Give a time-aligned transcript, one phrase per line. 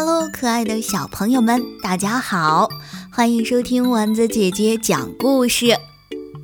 [0.00, 2.68] Hello，可爱的小朋友们，大家好，
[3.10, 5.76] 欢迎收听丸子姐姐讲故事。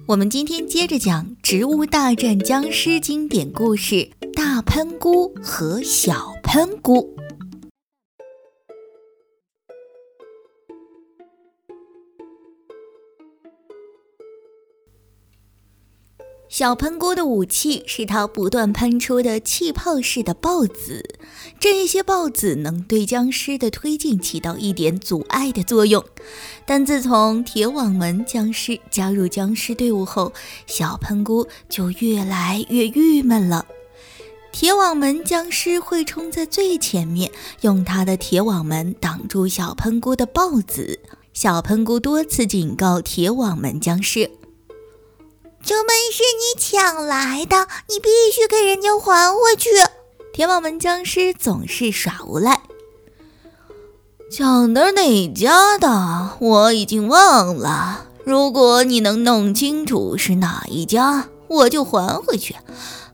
[0.06, 3.94] 我们今天接着讲《植物大战僵尸》经典故事
[4.34, 7.13] 《大喷菇和小喷菇》。
[16.48, 21.16] 小喷菇的武器是它不断喷出的气泡式的孢子，
[21.58, 26.04] 这些孢子能对僵尸的推进起到一点阻碍的作用。
[26.64, 30.32] 但自从铁网门僵尸加入僵尸队伍后，
[30.66, 33.66] 小喷菇就越来越郁闷了。
[34.52, 37.32] 铁网门僵尸会冲在最前面，
[37.62, 41.00] 用它的铁网门挡住小喷菇的孢子。
[41.32, 44.30] 小喷菇多次警告铁网门僵尸。
[45.64, 49.70] 这门是你抢来的，你必须给人家还回去。
[50.32, 52.60] 铁网门僵尸总是耍无赖。
[54.30, 56.36] 抢的哪家的？
[56.38, 58.08] 我已经忘了。
[58.24, 62.54] 如果你能弄清楚是哪一家，我就还回去，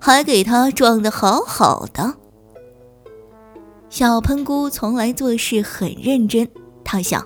[0.01, 2.15] 还给他装的好好的。
[3.91, 6.49] 小喷菇从来做事很认真，
[6.85, 7.25] 他想。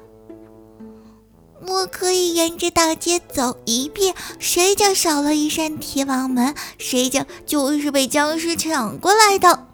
[1.67, 9.67] 我可以沿着大街走一遍，谁家少了一扇铁网门，谁家就是被僵尸抢过来的。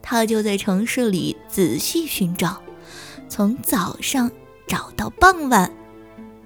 [0.00, 2.60] 他就在城市里仔细寻找，
[3.28, 4.30] 从早上
[4.66, 5.72] 找到傍晚，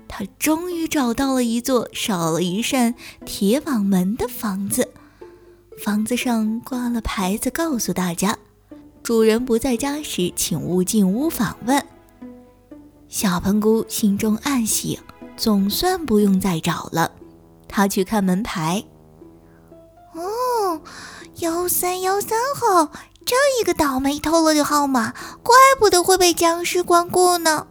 [0.09, 4.89] 他终于找到了一座少了一扇铁网门的房子。
[5.83, 8.39] 房子上挂了牌子，告诉大家：
[9.03, 11.85] 主人不在家时，请勿进屋访问。
[13.17, 15.01] 小喷菇心中暗喜，
[15.39, 17.11] 总算不用再找了。
[17.67, 18.85] 他去看门牌，
[20.13, 20.79] 哦，
[21.37, 22.93] 幺三幺三号，
[23.25, 27.67] 这一个倒霉透了的号码，怪不得会被僵尸光顾呢。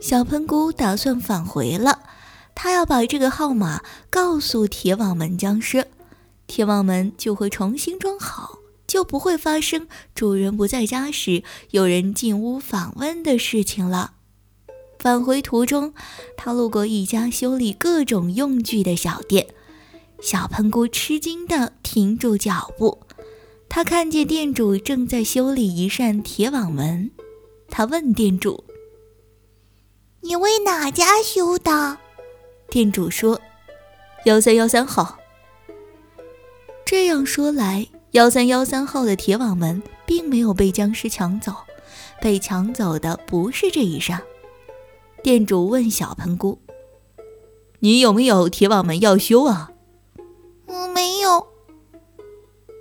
[0.00, 1.98] 小喷菇打算返回了，
[2.54, 5.86] 他要把这个号码告诉铁网门僵尸，
[6.46, 8.54] 铁网门就会重新装好。
[8.94, 14.12] 就不会发生主人不在家时有人进屋访问的事情了。
[15.00, 15.92] 返回途中，
[16.36, 19.48] 他路过一家修理各种用具的小店，
[20.20, 23.00] 小喷菇吃惊地停住脚步。
[23.68, 27.10] 他看见店主正在修理一扇铁网门，
[27.68, 28.62] 他问店主
[30.22, 31.98] ：“你为哪家修的？”
[32.70, 33.40] 店主说
[34.26, 35.18] ：“幺三幺三号。”
[36.86, 37.88] 这样说来。
[38.14, 41.52] 幺三幺三号的铁网门并没有被僵尸抢走，
[42.22, 44.22] 被抢走的不是这一扇。
[45.20, 46.60] 店主问小喷菇
[47.80, 49.72] ：“你有没有铁网门要修啊
[50.66, 51.44] ？”“我没有。”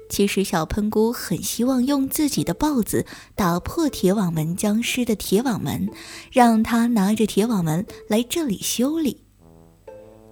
[0.08, 5.90] 其实小喷菇很希望用自己的豹子打破铁网门僵尸的铁网门，
[6.32, 9.24] 让他拿着铁网门来这里修理。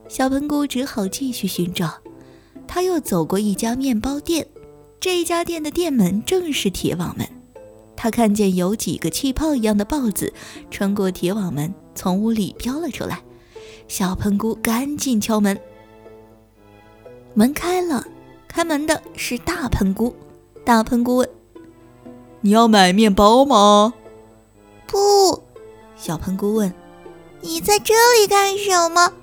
[0.08, 1.92] 小喷菇只好继续寻找。
[2.68, 4.48] 他又走过一家面包店。
[5.02, 7.28] 这家店的店门正是铁网门，
[7.96, 10.32] 他看见有几个气泡一样的豹子
[10.70, 13.20] 穿过铁网门，从屋里飘了出来。
[13.88, 15.60] 小喷菇赶紧敲门，
[17.34, 18.06] 门开了，
[18.48, 20.16] 开门的是大喷菇。
[20.64, 21.30] 大喷菇问
[22.42, 23.96] ：“你要买面包吗
[24.86, 25.42] ？”“不。”
[25.98, 26.72] 小喷菇问
[27.42, 29.14] ：“你在这里干什么？”“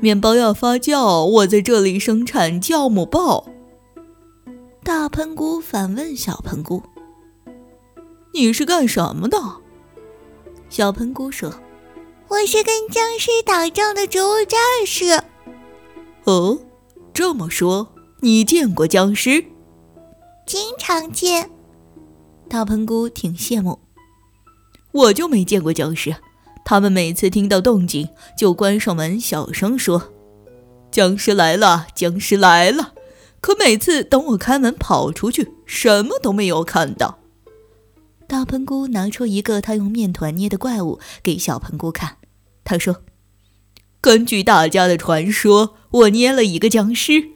[0.00, 3.46] 面包要发酵，我在这里生产酵母包。”
[4.84, 6.82] 大喷菇反问小喷菇
[8.34, 9.38] ：“你是干什么的？”
[10.68, 11.54] 小喷菇说
[12.26, 15.22] ：“我是跟僵尸打仗的植物战士。”
[16.24, 16.58] 哦，
[17.14, 19.44] 这么说，你见过僵尸？
[20.46, 21.48] 经常见。
[22.48, 23.78] 大喷菇挺羡慕。
[24.90, 26.16] 我就没见过僵尸，
[26.64, 30.12] 他们每次听到动静就关上门，小声说
[30.90, 32.94] ：“僵尸来了，僵尸来了。”
[33.42, 37.18] 可每次等我开门跑出去，什么都没有看到。
[38.28, 42.16] 大喷菇拿出一个他用面团捏的怪物给小喷菇看，
[42.64, 43.02] 他说
[44.00, 47.30] ：“根据大家的传说，我捏了一个僵尸。”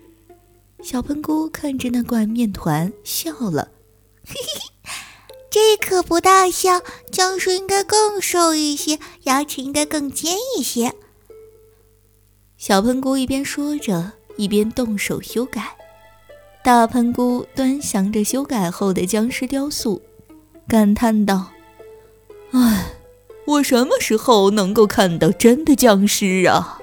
[0.80, 3.72] 小喷菇看着那块面团笑了
[4.24, 4.90] ：“嘿嘿，
[5.50, 6.80] 这可不大像，
[7.10, 10.94] 僵尸应该更瘦一些，牙齿应该更尖一些。”
[12.56, 15.75] 小喷菇一边说着，一边动手修改。
[16.66, 20.02] 大喷菇端详着修改后的僵尸雕塑，
[20.66, 21.52] 感叹道
[22.50, 22.86] ：“唉，
[23.46, 26.80] 我什么时候能够看到真的僵尸啊？”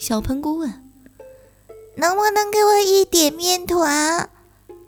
[0.00, 0.70] 小喷菇问
[1.96, 4.30] ：“能不能给我一点面团？”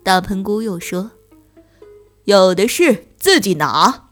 [0.03, 1.11] 大喷菇又说
[2.25, 4.09] ：“有的是，自己拿。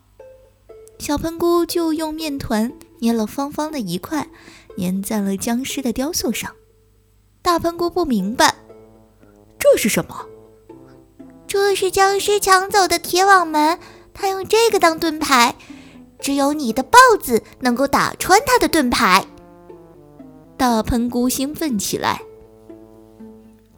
[0.99, 4.29] 小喷菇就用面团捏了方方的一块，
[4.77, 6.55] 粘在了僵尸的雕塑上。
[7.41, 8.55] 大喷菇不明白，
[9.77, 10.27] 这是什么？
[11.47, 13.79] 这是僵尸抢走的铁网门，
[14.15, 15.55] 他用这个当盾牌，
[16.19, 19.27] 只有你的豹子能够打穿他的盾牌。
[20.57, 22.23] 大喷菇兴奋起来，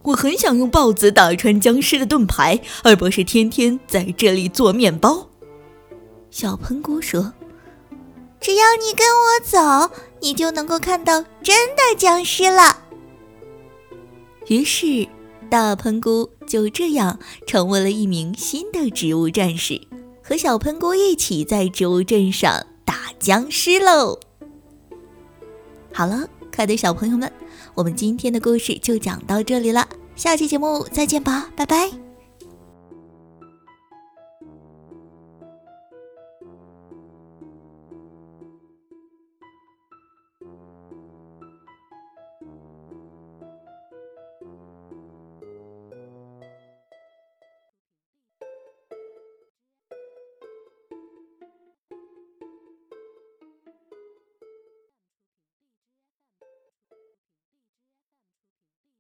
[0.02, 5.26] 我很想用豹子打穿僵尸的盾牌，而不是天天在这里做面包。
[6.30, 7.32] 小喷菇说
[8.38, 9.40] ：“只要你跟我
[9.88, 12.84] 走，你就能够看到真的僵尸了。”
[14.46, 15.06] 于是，
[15.50, 19.80] 大喷菇就这样成为了一名新的植物战士，
[20.22, 24.18] 和小喷菇一起在植物镇上打僵尸喽。
[25.92, 26.28] 好了。
[26.50, 27.30] 可爱的小朋友们，
[27.74, 29.86] 我们今天的故事就讲到这里了，
[30.16, 32.07] 下期节目再见吧，拜拜。